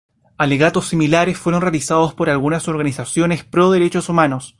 Alegatos 0.35 0.87
similares 0.87 1.37
fueron 1.37 1.61
realizados 1.61 2.15
por 2.15 2.31
algunas 2.31 2.67
organizaciones 2.67 3.43
pro 3.43 3.69
derechos 3.69 4.09
humanos. 4.09 4.49